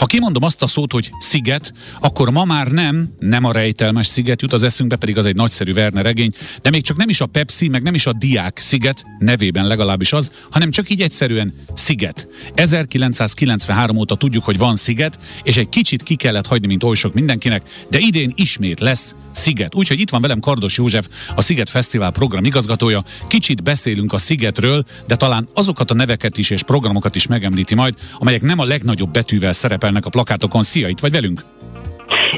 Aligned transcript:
Ha 0.00 0.06
kimondom 0.06 0.44
azt 0.44 0.62
a 0.62 0.66
szót, 0.66 0.92
hogy 0.92 1.10
sziget, 1.18 1.72
akkor 2.00 2.30
ma 2.30 2.44
már 2.44 2.66
nem, 2.66 3.08
nem 3.18 3.44
a 3.44 3.52
rejtelmes 3.52 4.06
sziget 4.06 4.42
jut 4.42 4.52
az 4.52 4.62
eszünkbe, 4.62 4.96
pedig 4.96 5.18
az 5.18 5.26
egy 5.26 5.34
nagyszerű 5.34 5.72
Werner 5.72 6.04
regény, 6.04 6.32
de 6.62 6.70
még 6.70 6.82
csak 6.82 6.96
nem 6.96 7.08
is 7.08 7.20
a 7.20 7.26
Pepsi, 7.26 7.68
meg 7.68 7.82
nem 7.82 7.94
is 7.94 8.06
a 8.06 8.12
Diák 8.12 8.58
sziget, 8.58 9.04
nevében 9.18 9.66
legalábbis 9.66 10.12
az, 10.12 10.32
hanem 10.50 10.70
csak 10.70 10.90
így 10.90 11.02
egyszerűen 11.02 11.54
sziget. 11.74 12.28
1993 12.54 13.96
óta 13.96 14.14
tudjuk, 14.14 14.44
hogy 14.44 14.58
van 14.58 14.76
sziget, 14.76 15.18
és 15.42 15.56
egy 15.56 15.68
kicsit 15.68 16.02
ki 16.02 16.14
kellett 16.14 16.46
hagyni, 16.46 16.66
mint 16.66 16.82
oly 16.82 16.94
sok 16.94 17.14
mindenkinek, 17.14 17.62
de 17.90 17.98
idén 17.98 18.32
ismét 18.34 18.80
lesz 18.80 19.14
Sziget. 19.32 19.74
Úgyhogy 19.74 20.00
itt 20.00 20.10
van 20.10 20.20
velem 20.20 20.40
Kardos 20.40 20.76
József, 20.76 21.08
a 21.34 21.42
Sziget 21.42 21.70
Fesztivál 21.70 22.10
program 22.10 22.44
igazgatója. 22.44 23.04
Kicsit 23.26 23.62
beszélünk 23.62 24.12
a 24.12 24.18
Szigetről, 24.18 24.84
de 25.06 25.16
talán 25.16 25.48
azokat 25.54 25.90
a 25.90 25.94
neveket 25.94 26.38
is 26.38 26.50
és 26.50 26.62
programokat 26.62 27.14
is 27.14 27.26
megemlíti 27.26 27.74
majd, 27.74 27.94
amelyek 28.18 28.42
nem 28.42 28.58
a 28.58 28.64
legnagyobb 28.64 29.10
betűvel 29.10 29.52
szerepelnek 29.52 30.06
a 30.06 30.10
plakátokon. 30.10 30.62
Szia, 30.62 30.88
itt 30.88 31.00
vagy 31.00 31.12
velünk? 31.12 31.59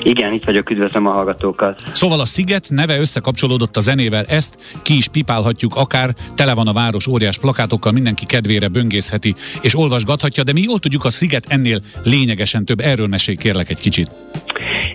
Igen, 0.02 0.32
itt 0.32 0.44
vagyok, 0.44 0.70
üdvözlöm 0.70 1.06
a 1.06 1.10
hallgatókat. 1.10 1.82
Szóval 1.94 2.20
a 2.20 2.24
Sziget 2.24 2.66
neve 2.68 2.98
összekapcsolódott 2.98 3.76
a 3.76 3.80
zenével, 3.80 4.24
ezt 4.24 4.56
ki 4.82 4.96
is 4.96 5.08
pipálhatjuk 5.08 5.76
akár, 5.76 6.14
tele 6.34 6.54
van 6.54 6.68
a 6.68 6.72
város 6.72 7.06
óriás 7.06 7.38
plakátokkal, 7.38 7.92
mindenki 7.92 8.26
kedvére 8.26 8.68
böngészheti 8.68 9.34
és 9.60 9.76
olvasgathatja, 9.76 10.42
de 10.42 10.52
mi 10.52 10.60
jól 10.60 10.78
tudjuk, 10.78 11.04
a 11.04 11.10
Sziget 11.10 11.46
ennél 11.48 11.78
lényegesen 12.02 12.64
több. 12.64 12.80
Erről 12.80 13.06
mesél 13.06 13.36
kérlek 13.36 13.70
egy 13.70 13.80
kicsit. 13.80 14.16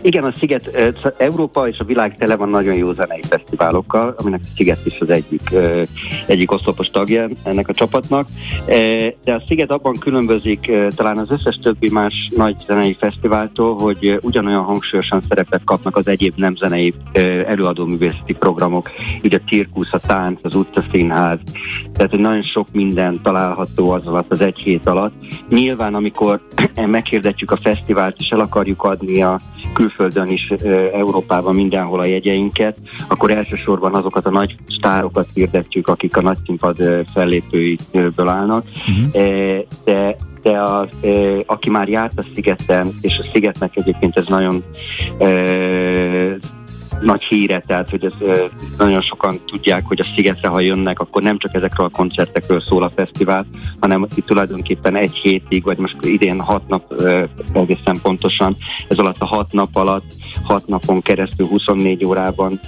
Igen, 0.02 0.24
a 0.24 0.32
Sziget, 0.36 0.96
Európa 1.18 1.68
és 1.68 1.78
a 1.80 1.84
világ 1.84 2.18
tele 2.18 2.36
van 2.36 2.50
nagyon 2.50 2.76
jó 2.76 2.94
zenei 2.94 3.22
fesztiválokkal, 3.30 4.16
aminek 4.18 4.40
a 4.44 4.48
Sziget 4.56 4.86
is 4.86 5.00
az 5.00 5.10
egyik, 5.10 5.42
egyik 6.26 6.52
oszlopos 6.52 6.88
tagja 6.88 7.28
ennek 7.44 7.68
a 7.68 7.74
csapatnak. 7.74 8.28
De 9.24 9.34
a 9.34 9.44
Sziget 9.48 9.72
abban 9.72 9.94
különbözik 10.00 10.72
talán 10.96 11.18
az 11.18 11.32
összes 11.32 11.60
többi 11.62 11.90
más 11.90 12.30
nagy 12.36 12.56
zenei 12.68 12.98
fesztiváltól, 13.00 13.76
hogy 13.76 14.20
ugyanolyan 14.22 14.64
hangsúlyosan 14.90 15.22
szerepet 15.30 15.62
kapnak 15.64 15.96
az 15.96 16.08
egyéb 16.08 16.34
nem 16.36 16.56
zenei 16.56 16.94
előadó 17.46 17.86
művészeti 17.86 18.34
programok, 18.34 18.90
így 19.22 19.34
a 19.34 19.40
cirkusz, 19.48 19.94
a 19.94 20.00
tánc, 20.00 20.40
az 20.42 20.56
utcaszínház, 20.56 21.40
tehát 21.94 22.12
hogy 22.12 22.20
nagyon 22.20 22.42
sok 22.42 22.68
minden 22.72 23.22
található 23.22 23.92
az 23.92 24.06
alatt, 24.06 24.32
az 24.32 24.42
egy 24.42 24.60
hét 24.60 24.86
alatt. 24.86 25.14
Nyilván, 25.50 25.96
amikor 25.96 26.42
meghirdetjük 26.86 27.52
a 27.52 27.58
fesztivált 27.58 28.20
és 28.20 28.30
el 28.30 28.40
akarjuk 28.40 28.84
adni 28.84 29.22
a 29.22 29.40
külföldön 29.74 30.30
is, 30.30 30.54
Európában 30.94 31.56
mindenhol 31.56 32.00
a 32.00 32.06
jegyeinket, 32.06 32.80
akkor 33.08 33.32
elsősorban 33.32 33.96
azokat 33.96 34.26
a 34.26 34.30
nagy 34.30 34.56
sztárokat 34.68 35.28
hirdetjük, 35.34 35.88
akik 35.88 36.18
a 36.18 36.22
nagy 36.22 36.38
színpad 36.46 37.06
fellépőitből 37.14 38.28
állnak. 38.28 38.66
Uh-huh. 38.88 39.62
De 39.84 40.16
de 40.42 40.62
az, 40.62 40.90
aki 41.46 41.70
már 41.70 41.90
járt 41.90 42.20
a 42.20 42.26
szigeten, 42.34 42.90
és 43.02 43.18
a 43.18 43.30
szigetnek 43.32 43.76
egyébként 43.76 44.18
ez 44.18 44.28
nagyon 44.28 44.64
nagy 47.02 47.24
híre, 47.24 47.60
tehát 47.60 47.90
hogy 47.90 48.06
ez 48.06 48.14
nagyon 48.78 49.02
sokan 49.02 49.36
tudják, 49.46 49.84
hogy 49.86 50.00
a 50.00 50.08
Szigetre, 50.16 50.48
ha 50.48 50.60
jönnek, 50.60 51.00
akkor 51.00 51.22
nem 51.22 51.38
csak 51.38 51.56
ezekről 51.56 51.86
a 51.86 51.98
koncertekről 51.98 52.62
szól 52.62 52.84
a 52.84 52.90
fesztivál, 52.90 53.46
hanem 53.80 54.08
itt 54.16 54.26
tulajdonképpen 54.26 54.96
egy 54.96 55.16
hétig, 55.16 55.64
vagy 55.64 55.80
most 55.80 55.96
idén 56.02 56.40
hat 56.40 56.68
nap 56.68 56.94
egészen 57.54 57.98
pontosan, 58.02 58.56
ez 58.88 58.98
alatt 58.98 59.20
a 59.20 59.26
hat 59.26 59.52
nap 59.52 59.76
alatt, 59.76 60.06
hat 60.44 60.68
napon 60.68 61.02
keresztül, 61.02 61.48
24 61.48 62.06
órában 62.06 62.60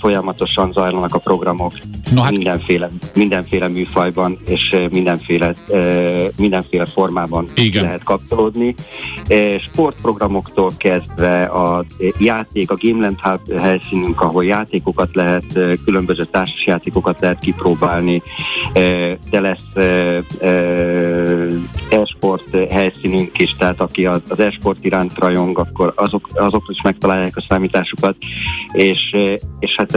folyamatosan 0.00 0.72
zajlanak 0.72 1.14
a 1.14 1.18
programok 1.18 1.72
no, 2.14 2.22
hát... 2.22 2.30
mindenféle, 2.30 2.90
mindenféle 3.14 3.68
műfajban, 3.68 4.38
és 4.46 4.76
mindenféle, 4.90 5.54
mindenféle 6.36 6.84
formában 6.84 7.48
Igen. 7.54 7.82
lehet 7.82 8.02
kapcsolódni. 8.02 8.74
Sportprogramoktól 9.60 10.70
kezdve 10.76 11.42
a 11.42 11.84
játék, 12.18 12.70
a 12.70 12.76
Gameland 12.80 13.20
helyszínünk, 13.60 14.20
ahol 14.20 14.44
játékokat 14.44 15.14
lehet, 15.14 15.44
különböző 15.84 16.24
társas 16.24 16.66
játékokat 16.66 17.20
lehet 17.20 17.38
kipróbálni, 17.38 18.22
de 19.30 19.40
lesz 19.40 19.84
e-sport 21.90 22.56
helyszínünk 22.70 23.38
is, 23.38 23.54
tehát 23.58 23.80
aki 23.80 24.06
az, 24.06 24.22
e-sport 24.36 24.84
iránt 24.84 25.18
rajong, 25.18 25.58
akkor 25.58 25.92
azok, 25.96 26.28
azok 26.34 26.64
is 26.68 26.82
megtalálják 26.82 27.36
a 27.36 27.44
számításukat, 27.48 28.16
és, 28.72 29.16
és 29.58 29.74
hát 29.76 29.94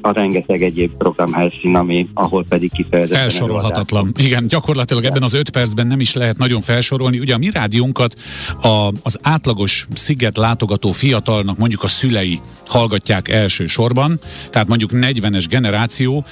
a 0.00 0.12
rengeteg 0.12 0.62
egyéb 0.62 0.90
programhelyszín, 0.96 1.76
ami, 1.76 2.08
ahol 2.14 2.44
pedig 2.48 2.72
kifejezetten 2.72 3.28
Felsorolhatatlan. 3.28 4.00
Előadás. 4.00 4.26
Igen, 4.26 4.46
gyakorlatilag 4.46 5.04
ebben 5.04 5.22
az 5.22 5.34
öt 5.34 5.50
percben 5.50 5.86
nem 5.86 6.00
is 6.00 6.14
lehet 6.14 6.38
nagyon 6.38 6.60
felsorolni. 6.60 7.18
Ugye 7.18 7.34
a 7.34 7.38
mi 7.38 7.50
rádiónkat 7.50 8.14
a, 8.62 8.88
az 9.02 9.18
átlagos 9.22 9.86
sziget 9.94 10.36
látogató 10.36 10.90
fiatalnak 10.90 11.58
mondjuk 11.58 11.82
a 11.82 11.88
szülei 11.88 12.40
hallgatják 12.66 13.28
elsősorban, 13.28 14.20
tehát 14.50 14.68
mondjuk 14.68 14.90
40-es 14.94 15.44
generáció. 15.48 16.24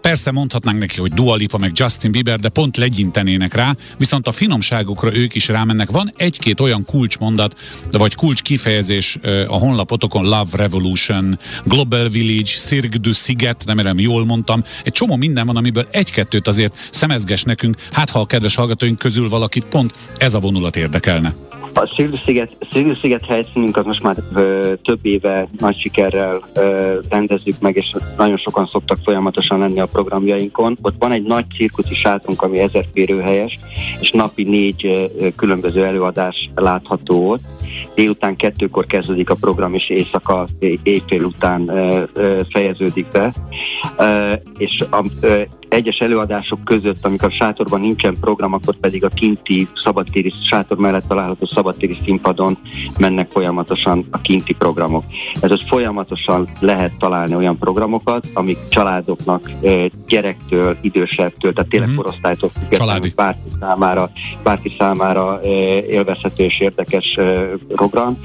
Persze 0.00 0.30
mondhatnánk 0.30 0.78
neki, 0.78 1.00
hogy 1.00 1.12
Dua 1.12 1.34
Lipa 1.34 1.58
meg 1.58 1.70
Justin 1.74 2.10
Bieber, 2.10 2.38
de 2.38 2.48
pont 2.48 2.76
legyintenének 2.76 3.54
rá, 3.54 3.76
viszont 3.98 4.26
a 4.26 4.32
finomságokra 4.32 5.14
ők 5.14 5.34
is 5.34 5.48
rámennek. 5.48 5.90
Van 5.90 6.12
egy-két 6.16 6.60
olyan 6.60 6.84
kulcsmondat, 6.84 7.58
vagy 7.90 8.14
kulcs 8.14 8.42
kifejezés 8.42 9.18
a 9.46 9.56
honlapotokon, 9.56 10.24
Love 10.24 10.56
Revolution, 10.56 11.38
Global 11.64 12.08
Village, 12.08 12.52
Cirque 12.56 12.98
du 12.98 13.12
Sziget, 13.12 13.62
nem 13.66 13.76
remélem 13.76 13.98
jól 13.98 14.24
mondtam. 14.24 14.62
Egy 14.84 14.92
csomó 14.92 15.16
minden 15.16 15.46
van, 15.46 15.56
amiből 15.56 15.86
egy-kettőt 15.90 16.48
azért 16.48 16.88
szemezges 16.90 17.42
nekünk, 17.42 17.76
hát 17.92 18.10
ha 18.10 18.20
a 18.20 18.26
kedves 18.26 18.54
hallgatóink 18.54 18.98
közül 18.98 19.28
valakit 19.28 19.64
pont 19.64 19.94
ez 20.18 20.34
a 20.34 20.38
vonulat 20.38 20.76
érdekelne. 20.76 21.34
A 21.74 21.92
Szilvű-sziget 22.70 23.26
helyszínünk 23.26 23.76
az 23.76 23.84
most 23.84 24.02
már 24.02 24.16
ö, 24.34 24.72
több 24.82 24.98
éve 25.06 25.48
nagy 25.58 25.80
sikerrel 25.80 26.48
ö, 26.54 26.98
rendezzük 27.08 27.60
meg, 27.60 27.76
és 27.76 27.96
nagyon 28.16 28.36
sokan 28.36 28.66
szoktak 28.66 28.98
folyamatosan 29.04 29.58
lenni 29.58 29.80
a 29.80 29.86
programjainkon. 29.86 30.78
Ott 30.82 30.94
van 30.98 31.12
egy 31.12 31.22
nagy 31.22 31.44
cirkuszi 31.56 31.94
sátunk, 31.94 32.42
ami 32.42 32.58
ezer 32.58 32.84
férőhelyes, 32.92 33.58
és 34.00 34.10
napi 34.10 34.42
négy 34.42 34.86
ö, 34.86 35.28
különböző 35.36 35.84
előadás 35.84 36.50
látható 36.54 37.30
ott. 37.30 37.42
Délután 37.94 38.36
kettőkor 38.36 38.86
kezdődik 38.86 39.30
a 39.30 39.34
program, 39.34 39.74
és 39.74 39.90
éjszaka 39.90 40.46
éjfél 40.82 41.24
után 41.24 41.68
ö, 41.68 42.02
ö, 42.14 42.40
fejeződik 42.50 43.06
be. 43.12 43.32
Ö, 43.98 44.32
és 44.58 44.84
a, 44.90 45.04
ö, 45.20 45.42
egyes 45.68 45.98
előadások 45.98 46.64
között, 46.64 47.04
amikor 47.04 47.28
a 47.28 47.34
sátorban 47.34 47.80
nincsen 47.80 48.16
program, 48.20 48.52
akkor 48.52 48.76
pedig 48.76 49.04
a 49.04 49.08
kinti 49.08 49.68
szabadtéri 49.74 50.32
sátor 50.48 50.78
mellett 50.78 51.06
található 51.06 51.46
szabadtéri 51.60 51.96
színpadon 52.04 52.58
mennek 52.98 53.30
folyamatosan 53.30 54.06
a 54.10 54.20
kinti 54.20 54.52
programok. 54.52 55.04
Ez 55.40 55.50
az 55.50 55.62
folyamatosan 55.66 56.48
lehet 56.60 56.92
találni 56.98 57.34
olyan 57.34 57.58
programokat, 57.58 58.26
amik 58.34 58.58
családoknak, 58.68 59.50
gyerektől, 60.08 60.76
idősebbtől, 60.80 61.52
tehát 61.52 61.70
tényleg 61.70 61.88
uh-huh. 61.88 62.04
korosztálytól 62.04 62.50
függetlenül 62.58 63.10
bárki 63.14 63.48
számára, 63.60 64.10
bárki 64.42 64.74
számára 64.78 65.40
élvezhető 65.88 66.44
és 66.44 66.60
érdekes 66.60 67.18
program. 67.68 68.18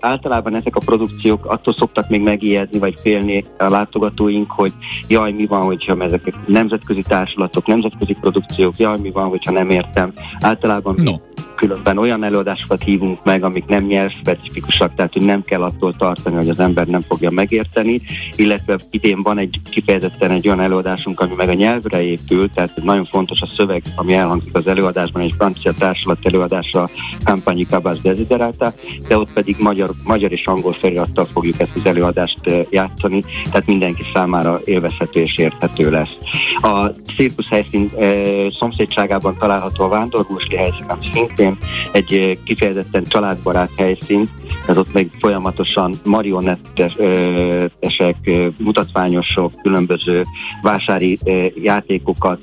Általában 0.00 0.56
ezek 0.56 0.76
a 0.76 0.80
produkciók 0.84 1.44
attól 1.46 1.74
szoktak 1.74 2.08
még 2.08 2.20
megijedni, 2.20 2.78
vagy 2.78 2.94
félni 3.00 3.44
a 3.58 3.68
látogatóink, 3.68 4.50
hogy 4.50 4.72
jaj, 5.08 5.32
mi 5.32 5.46
van, 5.46 5.62
hogyha 5.62 5.96
ezek 6.04 6.34
nem 6.46 6.66
nemzetközi 6.66 7.02
társulatok, 7.02 7.66
nemzetközi 7.66 8.16
produkciók, 8.20 8.76
jaj, 8.76 8.98
mi 8.98 9.10
van, 9.10 9.28
hogyha 9.28 9.52
nem 9.52 9.68
értem. 9.68 10.12
Általában 10.40 10.94
no. 10.96 11.12
Különben 11.56 11.98
olyan 11.98 12.24
előadásokat 12.24 12.82
hívunk 12.82 13.24
meg, 13.24 13.44
amik 13.44 13.64
nem 13.66 13.84
nyelvspecifikusak, 13.84 14.94
tehát 14.94 15.12
hogy 15.12 15.24
nem 15.24 15.42
kell 15.42 15.62
attól 15.62 15.92
tartani, 15.92 16.36
hogy 16.36 16.48
az 16.48 16.58
ember 16.58 16.86
nem 16.86 17.00
fogja 17.00 17.30
megérteni, 17.30 18.00
illetve 18.36 18.78
idén 18.90 19.22
van 19.22 19.38
egy 19.38 19.60
kifejezetten 19.70 20.30
egy 20.30 20.46
olyan 20.46 20.60
előadásunk, 20.60 21.20
ami 21.20 21.34
meg 21.36 21.48
a 21.48 21.52
nyelvre 21.52 22.02
épül, 22.02 22.50
tehát 22.50 22.82
nagyon 22.82 23.04
fontos 23.04 23.40
a 23.40 23.48
szöveg, 23.56 23.82
ami 23.96 24.12
elhangzik 24.12 24.54
az 24.54 24.66
előadásban, 24.66 25.22
egy 25.22 25.34
francia 25.36 25.72
társulat 25.72 26.26
előadása, 26.26 26.88
Campagni 27.24 27.64
Cabas 27.64 28.00
Desiderata, 28.00 28.72
de 29.08 29.18
ott 29.18 29.32
pedig 29.32 29.56
magyar, 29.58 29.90
magyar 30.04 30.32
és 30.32 30.46
angol 30.46 30.72
felirattal 30.72 31.26
fogjuk 31.32 31.60
ezt 31.60 31.76
az 31.76 31.86
előadást 31.86 32.40
játszani, 32.70 33.22
tehát 33.44 33.66
mindenki 33.66 34.02
számára 34.14 34.60
élvezhető 34.64 35.20
és 35.20 35.38
érthető 35.38 35.90
lesz. 35.90 36.16
A 36.60 36.86
cirkusz 37.16 37.48
helyszín 37.48 37.90
e, 37.98 38.22
szomszédságában 38.58 39.36
található 39.38 39.84
a 39.84 39.88
vándorgósli 39.88 40.56
helyszín, 40.56 40.84
ami 40.88 41.04
szintén 41.12 41.45
egy 41.92 42.38
kifejezetten 42.44 43.02
családbarát 43.02 43.70
helyszín, 43.76 44.28
ez 44.66 44.76
ott 44.76 44.92
még 44.92 45.10
folyamatosan 45.18 45.94
marionettesek, 46.04 48.16
mutatványosok, 48.62 49.52
különböző 49.62 50.22
vásári 50.62 51.18
játékokat 51.62 52.42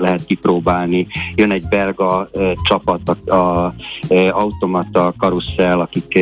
lehet 0.00 0.24
kipróbálni. 0.26 1.06
Jön 1.34 1.50
egy 1.50 1.68
belga 1.68 2.30
csapat, 2.62 3.08
a, 3.08 3.74
automata 4.30 5.14
karusszel, 5.18 5.80
akik 5.80 6.18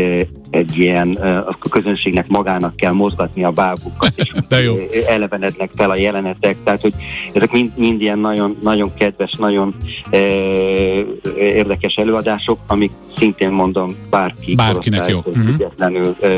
egy 0.52 0.78
ilyen, 0.78 1.12
a 1.46 1.68
közönségnek 1.70 2.28
magának 2.28 2.76
kell 2.76 2.92
mozgatni 2.92 3.44
a 3.44 3.50
bábukat, 3.50 4.12
és 4.14 4.32
elevenednek 5.06 5.70
fel 5.76 5.90
a 5.90 5.96
jelenetek, 5.96 6.56
tehát 6.64 6.80
hogy 6.80 6.92
ezek 7.32 7.52
mind, 7.52 7.72
mind 7.76 8.00
ilyen 8.00 8.18
nagyon, 8.18 8.56
nagyon 8.62 8.94
kedves, 8.94 9.32
nagyon 9.32 9.74
e, 10.10 10.18
érdekes 11.36 11.94
előadások, 11.94 12.58
amik 12.66 12.92
szintén 13.16 13.50
mondom 13.50 13.96
bárki 14.10 14.54
Bárkinek 14.54 15.08
jó. 15.08 15.20
Mhm. 15.26 15.40
függetlenül 15.40 16.16
e, 16.20 16.28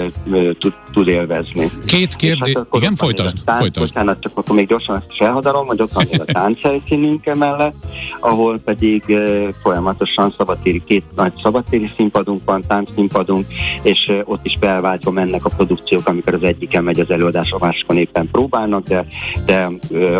tud, 0.58 0.74
tud 0.92 1.08
élvezni. 1.08 1.70
Két 1.86 2.14
kérdés, 2.14 2.52
hát 2.56 2.66
igen, 2.72 2.96
folytasd, 2.96 3.36
tánc, 3.44 3.60
folytasd. 3.60 3.92
Bocsánat, 3.94 4.20
csak 4.20 4.32
akkor 4.34 4.56
még 4.56 4.66
gyorsan 4.66 4.96
ezt 4.96 5.06
is 5.10 5.18
elhadarom, 5.18 5.66
hogy 5.66 5.82
ott 5.82 5.92
van 5.92 6.06
még 6.10 6.20
a 6.20 6.24
táncfelszínünk 6.24 7.26
emellett, 7.26 7.74
ahol 8.20 8.58
pedig 8.58 9.10
e, 9.10 9.52
folyamatosan 9.62 10.34
szabadtéri, 10.36 10.82
két 10.86 11.04
nagy 11.16 11.32
szabadtéri 11.42 11.90
színpadunk 11.96 12.40
van, 12.44 12.62
táncszínpadunk, 12.68 13.46
és 13.82 14.03
e, 14.06 14.22
ott 14.24 14.46
is 14.46 14.58
belváltva 14.58 15.10
mennek 15.10 15.44
a 15.44 15.48
produkciók, 15.48 16.08
amikor 16.08 16.34
az 16.34 16.42
egyiken 16.42 16.84
megy 16.84 17.00
az 17.00 17.10
előadás, 17.10 17.52
a 17.52 17.58
másikon 17.58 17.96
éppen 17.96 18.28
próbálnak, 18.32 18.82
de, 18.82 19.06
de 19.46 19.70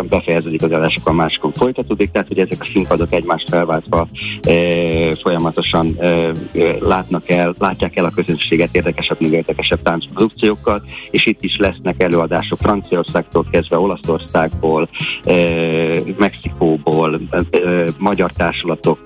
befejeződik 0.09 0.61
az 0.61 0.71
előadások, 0.71 1.07
a 1.07 1.13
másikon 1.13 1.51
folytatódik, 1.53 2.11
tehát 2.11 2.27
hogy 2.27 2.39
ezek 2.39 2.57
a 2.61 2.69
színpadok 2.73 3.13
egymást 3.13 3.49
felváltva 3.49 4.07
folyamatosan 5.21 5.99
látnak 6.79 7.29
el, 7.29 7.53
látják 7.59 7.95
el 7.95 8.05
a 8.05 8.11
közönséget 8.15 8.75
érdekesebb, 8.75 9.17
még 9.19 9.31
érdekesebb 9.31 9.81
táncprodukciókkal, 9.81 10.83
és 11.11 11.25
itt 11.25 11.41
is 11.41 11.57
lesznek 11.57 12.03
előadások 12.03 12.59
Franciaországtól 12.59 13.45
kezdve 13.51 13.77
Olaszországból, 13.77 14.89
Mexikóból, 16.17 17.19
magyar 17.99 18.31
társulatok 18.31 18.99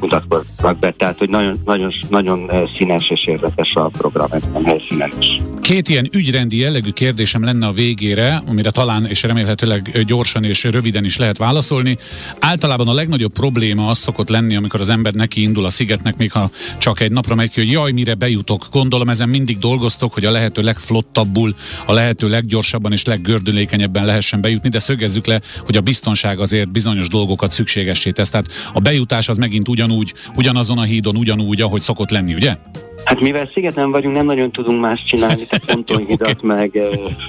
mutatkoznak 0.00 0.78
be, 0.78 0.90
tehát 0.90 1.18
hogy 1.18 1.30
nagyon, 1.30 1.56
nagyon, 1.64 1.92
nagyon 2.10 2.50
színes 2.74 3.10
és 3.10 3.26
érdekes 3.26 3.74
a 3.74 3.88
program 3.88 4.05
ezen 4.14 4.54
a 4.54 4.62
helyszínen 4.64 5.12
is. 5.20 5.40
Két 5.60 5.88
ilyen 5.88 6.08
ügyrendi 6.12 6.58
jellegű 6.58 6.90
kérdésem 6.90 7.44
lenne 7.44 7.66
a 7.66 7.72
végére, 7.72 8.42
amire 8.46 8.70
talán 8.70 9.06
és 9.06 9.22
remélhetőleg 9.22 10.04
gyorsan 10.06 10.44
és 10.44 10.64
röviden 10.64 11.04
is 11.04 11.16
lehet 11.16 11.38
válaszolni. 11.38 11.98
Általában 12.40 12.88
a 12.88 12.92
legnagyobb 12.92 13.32
probléma 13.32 13.88
az 13.88 13.98
szokott 13.98 14.28
lenni, 14.28 14.56
amikor 14.56 14.80
az 14.80 14.90
ember 14.90 15.12
neki 15.12 15.42
indul 15.42 15.64
a 15.64 15.70
szigetnek, 15.70 16.16
még 16.16 16.32
ha 16.32 16.50
csak 16.78 17.00
egy 17.00 17.12
napra 17.12 17.34
megy 17.34 17.50
ki, 17.50 17.60
hogy 17.60 17.70
jaj, 17.70 17.92
mire 17.92 18.14
bejutok. 18.14 18.66
Gondolom 18.70 19.08
ezen 19.08 19.28
mindig 19.28 19.58
dolgoztok, 19.58 20.14
hogy 20.14 20.24
a 20.24 20.30
lehető 20.30 20.62
legflottabbul, 20.62 21.54
a 21.86 21.92
lehető 21.92 22.28
leggyorsabban 22.28 22.92
és 22.92 23.04
leggördülékenyebben 23.04 24.04
lehessen 24.04 24.40
bejutni, 24.40 24.68
de 24.68 24.78
szögezzük 24.78 25.26
le, 25.26 25.40
hogy 25.64 25.76
a 25.76 25.80
biztonság 25.80 26.40
azért 26.40 26.70
bizonyos 26.70 27.08
dolgokat 27.08 27.50
szükségessé 27.50 28.10
tesz. 28.10 28.30
Tehát 28.30 28.46
a 28.72 28.80
bejutás 28.80 29.28
az 29.28 29.38
megint 29.38 29.68
ugyanúgy, 29.68 30.14
ugyanazon 30.34 30.78
a 30.78 30.82
hídon, 30.82 31.16
ugyanúgy, 31.16 31.60
ahogy 31.60 31.82
szokott 31.82 32.10
lenni, 32.10 32.34
ugye? 32.34 32.56
Hát 33.06 33.20
mivel 33.20 33.46
szigeten 33.46 33.90
vagyunk, 33.90 34.14
nem 34.14 34.26
nagyon 34.26 34.52
tudunk 34.52 34.80
más 34.80 35.04
csinálni, 35.04 35.46
tehát 35.46 35.64
pontonhidat 35.64 36.36
okay. 36.42 36.56
meg 36.56 36.78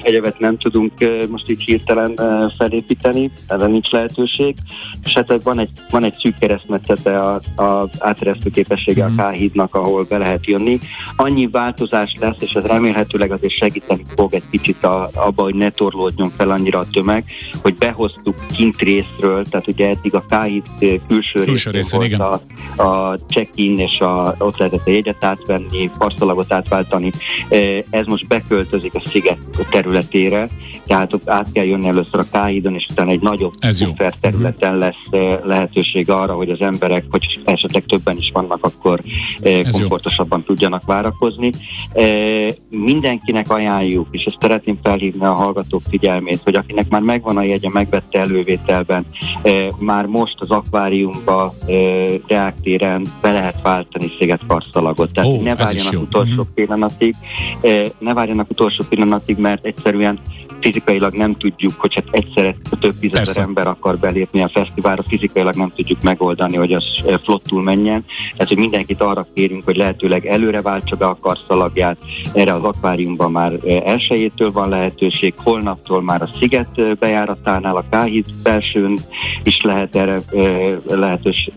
egyebet 0.01 0.39
nem 0.39 0.57
tudunk 0.57 0.91
most 1.29 1.49
így 1.49 1.61
hirtelen 1.61 2.19
felépíteni, 2.57 3.31
erre 3.47 3.67
nincs 3.67 3.89
lehetőség. 3.89 4.55
És 5.03 5.13
hát 5.13 5.43
van 5.43 5.59
egy, 5.59 5.69
van 5.89 6.03
egy 6.03 6.13
szűk 6.19 6.37
keresztmetszete 6.39 7.31
az 7.55 7.89
áteresztő 7.99 8.49
képessége 8.49 9.07
mm. 9.07 9.17
a 9.17 9.29
K-hídnak, 9.29 9.75
ahol 9.75 10.03
be 10.03 10.17
lehet 10.17 10.45
jönni. 10.45 10.77
Annyi 11.15 11.47
változás 11.47 12.15
lesz, 12.19 12.37
és 12.39 12.51
ez 12.51 12.63
remélhetőleg 12.63 13.31
azért 13.31 13.53
segíteni 13.53 14.03
fog 14.15 14.33
egy 14.33 14.49
kicsit 14.51 14.83
a, 14.83 15.09
abba, 15.13 15.43
hogy 15.43 15.55
ne 15.55 15.69
torlódjon 15.69 16.31
fel 16.31 16.49
annyira 16.49 16.79
a 16.79 16.87
tömeg, 16.91 17.23
hogy 17.61 17.75
behoztuk 17.75 18.35
kint 18.55 18.81
részről, 18.81 19.45
tehát 19.45 19.67
ugye 19.67 19.87
eddig 19.87 20.13
a 20.13 20.25
K-híd 20.29 20.63
külső, 21.07 21.43
külső 21.43 21.71
részén 21.71 21.99
volt 21.99 22.11
igen. 22.11 22.21
a, 22.21 22.39
a 22.83 23.19
check-in, 23.29 23.79
és 23.79 23.99
a, 23.99 24.35
ott 24.37 24.57
lehetett 24.57 24.87
a 24.87 24.91
jegyet 24.91 25.23
átvenni, 25.23 25.66
átvenni, 25.67 25.89
parszalagot 25.97 26.53
átváltani. 26.53 27.11
Ez 27.89 28.05
most 28.05 28.27
beköltözik 28.27 28.95
a 28.95 29.01
sziget 29.05 29.37
területére, 29.69 30.47
tehát 30.85 31.13
ott 31.13 31.29
át 31.29 31.51
kell 31.51 31.65
jönni 31.65 31.87
először 31.87 32.19
a 32.19 32.25
Káidon, 32.31 32.75
és 32.75 32.85
utána 32.89 33.11
egy 33.11 33.21
nagyobb 33.21 33.53
puffer 33.59 34.13
területen 34.21 34.71
mhm. 34.71 34.79
lesz 34.79 35.39
lehetőség 35.43 36.09
arra, 36.09 36.33
hogy 36.33 36.49
az 36.49 36.61
emberek, 36.61 37.05
hogy 37.09 37.39
esetleg 37.43 37.85
többen 37.85 38.17
is 38.17 38.29
vannak, 38.33 38.65
akkor 38.65 39.01
Ez 39.41 39.69
komfortosabban 39.69 40.39
jó. 40.39 40.45
tudjanak 40.45 40.85
várakozni. 40.85 41.49
Mindenkinek 42.69 43.51
ajánljuk, 43.51 44.07
és 44.11 44.23
ezt 44.23 44.37
szeretném 44.39 44.79
felhívni 44.83 45.25
a 45.25 45.33
hallgatók 45.33 45.81
figyelmét, 45.89 46.41
hogy 46.43 46.55
akinek 46.55 46.89
már 46.89 47.01
megvan 47.01 47.37
a 47.37 47.43
jegye, 47.43 47.69
megvette 47.69 48.19
elővételben, 48.19 49.05
már 49.79 50.05
most 50.05 50.35
az 50.37 50.49
akváriumba 50.49 51.53
Deák 52.27 52.55
be 53.21 53.31
lehet 53.31 53.61
váltani 53.61 54.07
szigetkarszalagot. 54.19 55.11
Tehát 55.11 55.29
oh, 55.29 55.41
ne 55.57 55.63
várjanak 55.63 56.01
utolsó 56.01 56.31
uh-huh. 56.31 56.47
pillanatig, 56.53 57.15
ne 57.97 58.13
várjanak 58.13 58.49
utolsó 58.49 58.83
pillanatig, 58.89 59.37
mert 59.37 59.65
egyszerűen 59.65 60.19
fizikailag 60.59 61.13
nem 61.13 61.37
tudjuk, 61.37 61.73
hogy 61.77 61.95
hát 61.95 62.05
egyszerre 62.11 62.55
több 62.79 62.99
tízezer 62.99 63.43
ember 63.43 63.67
akar 63.67 63.97
belépni 63.97 64.41
a 64.41 64.49
fesztiválra, 64.53 65.03
fizikailag 65.07 65.55
nem 65.55 65.71
tudjuk 65.75 66.01
megoldani, 66.01 66.55
hogy 66.55 66.73
az 66.73 66.85
flottul 67.23 67.63
menjen. 67.63 68.05
Tehát, 68.31 68.47
hogy 68.47 68.57
mindenkit 68.57 69.01
arra 69.01 69.27
kérünk, 69.33 69.63
hogy 69.63 69.75
lehetőleg 69.75 70.25
előre 70.25 70.61
váltsa 70.61 70.95
be 70.95 71.05
a 71.05 71.17
karszalagját. 71.21 71.97
Erre 72.33 72.53
az 72.53 72.63
akváriumban 72.63 73.31
már 73.31 73.51
elsőjétől 73.85 74.51
van 74.51 74.69
lehetőség, 74.69 75.33
holnaptól 75.37 76.01
már 76.01 76.21
a 76.21 76.29
sziget 76.39 76.97
bejáratánál, 76.97 77.75
a 77.75 77.85
Káhíd 77.89 78.25
belsőn 78.43 78.97
is 79.43 79.61
lehet 79.61 79.95
erre 79.95 80.21
lehetőség, 80.87 81.53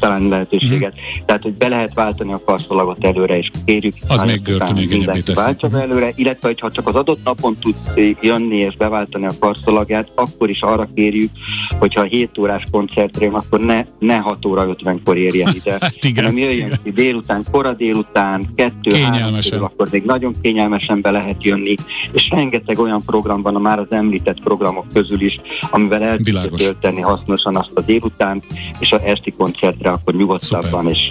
találni 0.00 0.28
lehetőséget. 0.28 0.94
Mm. 0.94 1.24
Tehát, 1.26 1.42
hogy 1.42 1.52
be 1.52 1.68
lehet 1.68 1.94
váltani 1.94 2.32
a 2.32 2.40
karszalagot 2.44 3.04
előre, 3.04 3.38
és 3.38 3.50
kérjük, 3.64 3.94
az 4.08 4.22
még 4.22 4.40
mindenki 4.88 5.32
váltsa 5.32 5.68
be 5.68 5.80
előre, 5.80 6.12
illetve 6.14 6.54
ha 6.60 6.70
csak 6.70 6.86
az 6.86 6.94
adott 6.94 7.24
napon 7.24 7.56
tud 7.60 7.74
jönni 8.42 8.56
és 8.56 8.76
beváltani 8.76 9.26
a 9.26 9.32
karszalagját, 9.40 10.10
akkor 10.14 10.50
is 10.50 10.60
arra 10.60 10.88
kérjük, 10.94 11.30
hogyha 11.78 12.02
7 12.02 12.38
órás 12.38 12.62
koncertre 12.70 13.24
jön, 13.24 13.34
akkor 13.34 13.60
ne, 13.60 13.82
ne 13.98 14.16
6 14.16 14.44
óra 14.46 14.76
50-kor 14.82 15.16
érjen 15.16 15.54
ide, 15.62 15.76
hát 15.80 16.04
igen, 16.04 16.24
hanem 16.24 16.38
jöjjön 16.38 16.66
igen. 16.66 16.78
ki 16.82 16.90
délután, 16.90 17.44
kora 17.50 17.72
délután, 17.72 18.44
kettő, 18.56 18.94
három 18.94 19.38
akkor 19.60 19.88
még 19.90 20.02
nagyon 20.02 20.34
kényelmesen 20.42 21.00
be 21.00 21.10
lehet 21.10 21.44
jönni, 21.44 21.74
és 22.12 22.28
rengeteg 22.30 22.78
olyan 22.78 23.02
program 23.06 23.42
van 23.42 23.56
a 23.56 23.58
már 23.58 23.78
az 23.78 23.86
említett 23.90 24.42
programok 24.44 24.86
közül 24.92 25.20
is, 25.20 25.36
amivel 25.70 26.02
el 26.02 26.16
tudja 26.16 26.48
tölteni 26.56 27.00
hasznosan 27.00 27.56
azt 27.56 27.70
a 27.74 27.80
délután, 27.80 28.42
és 28.78 28.92
a 28.92 29.00
esti 29.04 29.32
koncertre 29.32 29.90
akkor 29.90 30.14
nyugodtabban 30.14 30.70
Szuper. 30.70 30.92
és 30.92 31.10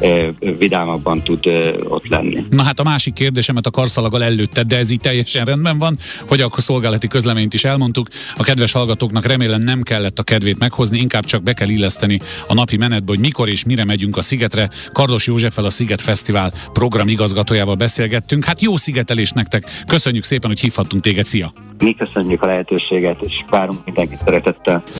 e, 0.00 0.32
vidámabban 0.58 1.22
tud 1.22 1.46
e, 1.46 1.72
ott 1.84 2.08
lenni. 2.08 2.44
Na 2.50 2.62
hát 2.62 2.80
a 2.80 2.82
másik 2.82 3.14
kérdésemet 3.14 3.66
a 3.66 3.70
karszalaggal 3.70 4.22
előtted, 4.22 4.66
de 4.66 4.76
ez 4.76 4.90
így 4.90 5.00
teljesen 5.00 5.44
rendben 5.44 5.78
van, 5.78 5.98
hogy 6.28 6.40
a 6.40 6.48
szolgálati 6.60 7.06
közleményt 7.06 7.54
is 7.54 7.64
elmondtuk. 7.64 8.08
A 8.34 8.42
kedves 8.42 8.72
hallgatóknak 8.72 9.26
remélem 9.26 9.62
nem 9.62 9.82
kellett 9.82 10.18
a 10.18 10.22
kedvét 10.22 10.58
meghozni, 10.58 10.98
inkább 10.98 11.24
csak 11.24 11.42
be 11.42 11.52
kell 11.52 11.68
illeszteni 11.68 12.18
a 12.46 12.54
napi 12.54 12.76
menetbe, 12.76 13.10
hogy 13.12 13.20
mikor 13.20 13.48
és 13.48 13.64
mire 13.64 13.84
megyünk 13.84 14.16
a 14.16 14.22
Szigetre. 14.22 14.70
Kardos 14.92 15.26
Józseffel 15.26 15.64
a 15.64 15.70
Sziget 15.70 16.00
Fesztivál 16.00 16.52
program 16.72 17.08
igazgatójával 17.08 17.74
beszélgettünk. 17.74 18.44
Hát 18.44 18.60
jó 18.60 18.76
szigetelés 18.76 19.30
nektek. 19.30 19.82
Köszönjük 19.86 20.24
szépen, 20.24 20.50
hogy 20.50 20.60
hívhattunk 20.60 21.02
téged. 21.02 21.24
Szia! 21.24 21.52
Mi 21.78 21.94
köszönjük 21.94 22.42
a 22.42 22.46
lehetőséget, 22.46 23.20
és 23.20 23.44
várunk 23.50 23.84
mindenkit 23.84 24.18
szeretettel. 24.24 24.82